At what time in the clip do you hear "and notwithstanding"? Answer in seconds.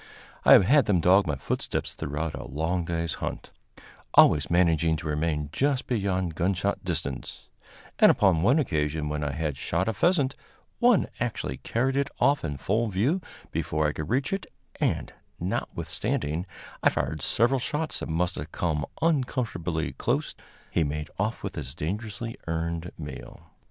14.79-16.47